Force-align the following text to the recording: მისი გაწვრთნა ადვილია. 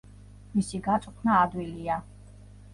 მისი 0.53 0.81
გაწვრთნა 0.87 1.37
ადვილია. 1.43 2.01